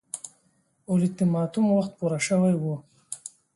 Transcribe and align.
اولتیماتوم 0.89 1.65
وخت 1.77 1.91
پوره 1.99 2.19
شوی 2.27 2.53
وو. 2.57 2.75